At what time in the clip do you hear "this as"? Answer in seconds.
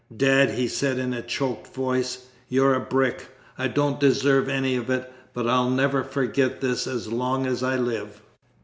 6.59-7.11